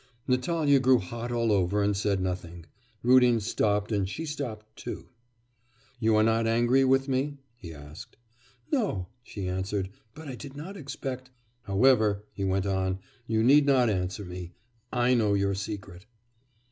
Natalya 0.27 0.79
grew 0.79 0.97
hot 0.97 1.31
all 1.31 1.51
over 1.51 1.83
and 1.83 1.95
said 1.95 2.19
nothing, 2.21 2.65
Rudin 3.03 3.39
stopped, 3.39 3.91
and 3.91 4.09
she 4.09 4.25
stopped 4.25 4.75
too. 4.75 5.09
'You 5.99 6.15
are 6.15 6.23
not 6.23 6.47
angry 6.47 6.83
with 6.83 7.07
me?' 7.07 7.37
he 7.55 7.71
asked. 7.71 8.17
'No,' 8.71 9.09
she 9.21 9.47
answered, 9.47 9.91
'but 10.15 10.27
I 10.27 10.33
did 10.33 10.57
not 10.57 10.75
expect' 10.75 11.29
'However,' 11.67 12.23
he 12.33 12.43
went 12.43 12.65
on, 12.65 12.97
'you 13.27 13.43
need 13.43 13.67
not 13.67 13.91
answer 13.91 14.25
me. 14.25 14.53
I 14.91 15.13
know 15.13 15.35
your 15.35 15.53
secret. 15.53 16.07